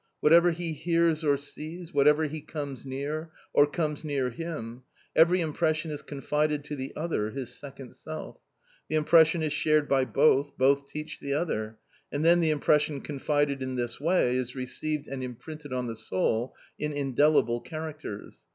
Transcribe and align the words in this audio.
Whatever 0.19 0.49
he 0.49 0.73
hears 0.73 1.23
or 1.23 1.37
sees, 1.37 1.93
whatever 1.93 2.23
he 2.25 2.41
comes 2.41 2.87
near, 2.87 3.29
or 3.53 3.67
comes 3.67 4.03
near 4.03 4.31
him, 4.31 4.81
every 5.15 5.41
impression 5.41 5.91
is 5.91 6.01
confided 6.01 6.63
to 6.63 6.75
the 6.75 6.91
other, 6.95 7.29
his 7.29 7.53
second 7.53 7.93
self; 7.93 8.39
the 8.89 8.95
impression 8.95 9.43
is 9.43 9.53
shared 9.53 9.87
by 9.87 10.05
both, 10.05 10.57
both 10.57 10.89
teach 10.89 11.21
each 11.21 11.31
other, 11.31 11.77
and 12.11 12.25
then 12.25 12.39
the 12.39 12.49
impression 12.49 12.99
confided 12.99 13.61
in 13.61 13.75
this 13.75 13.99
way 14.01 14.35
is 14.37 14.55
received 14.55 15.07
and 15.07 15.23
imprinted 15.23 15.71
on 15.71 15.85
the 15.85 15.95
soul 15.95 16.55
in 16.79 16.93
indelible 16.93 17.59
characters. 17.61 18.41